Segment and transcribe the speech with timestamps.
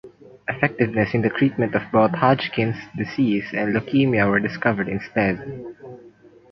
[0.49, 5.63] Effectiveness in the treatment of both Hodgkin's Disease and leukemia were discovered instead.